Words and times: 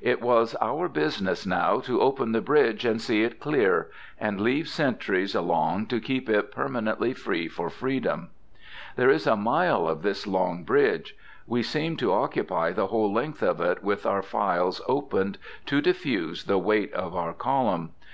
It 0.00 0.22
was 0.22 0.54
our 0.58 0.88
business 0.88 1.44
now 1.44 1.80
to 1.80 2.00
open 2.00 2.32
the 2.32 2.40
bridge 2.40 2.86
and 2.86 2.98
see 2.98 3.22
it 3.24 3.38
clear, 3.38 3.90
and 4.18 4.40
leave 4.40 4.68
sentries 4.68 5.34
along 5.34 5.88
to 5.88 6.00
keep 6.00 6.30
it 6.30 6.50
permanently 6.50 7.12
free 7.12 7.46
for 7.46 7.68
Freedom. 7.68 8.30
There 8.96 9.10
is 9.10 9.26
a 9.26 9.36
mile 9.36 9.86
of 9.86 10.00
this 10.00 10.26
Long 10.26 10.64
Bridge. 10.64 11.14
We 11.46 11.62
seemed 11.62 11.98
to 11.98 12.14
occupy 12.14 12.72
the 12.72 12.86
whole 12.86 13.12
length 13.12 13.42
of 13.42 13.60
it, 13.60 13.84
with 13.84 14.06
our 14.06 14.22
files 14.22 14.80
opened 14.88 15.36
to 15.66 15.82
diffuse 15.82 16.44
the 16.44 16.56
weight 16.56 16.94
of 16.94 17.14
our 17.14 17.34
column. 17.34 17.90